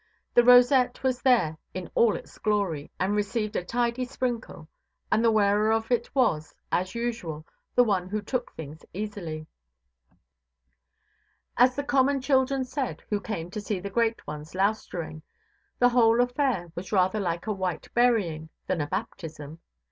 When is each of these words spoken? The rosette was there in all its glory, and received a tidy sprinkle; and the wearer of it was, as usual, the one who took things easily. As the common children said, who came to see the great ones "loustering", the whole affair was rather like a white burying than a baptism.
The 0.33 0.43
rosette 0.43 1.03
was 1.03 1.21
there 1.21 1.59
in 1.75 1.87
all 1.93 2.15
its 2.15 2.39
glory, 2.39 2.89
and 2.99 3.13
received 3.15 3.55
a 3.55 3.63
tidy 3.63 4.03
sprinkle; 4.03 4.67
and 5.11 5.23
the 5.23 5.29
wearer 5.29 5.71
of 5.71 5.91
it 5.91 6.09
was, 6.15 6.55
as 6.71 6.95
usual, 6.95 7.45
the 7.75 7.83
one 7.83 8.09
who 8.09 8.19
took 8.19 8.51
things 8.55 8.83
easily. 8.95 9.45
As 11.55 11.75
the 11.75 11.83
common 11.83 12.19
children 12.19 12.65
said, 12.65 13.03
who 13.11 13.19
came 13.21 13.51
to 13.51 13.61
see 13.61 13.79
the 13.79 13.91
great 13.91 14.25
ones 14.25 14.55
"loustering", 14.55 15.21
the 15.77 15.89
whole 15.89 16.19
affair 16.19 16.71
was 16.73 16.91
rather 16.91 17.19
like 17.19 17.45
a 17.45 17.53
white 17.53 17.87
burying 17.93 18.49
than 18.65 18.81
a 18.81 18.87
baptism. 18.87 19.59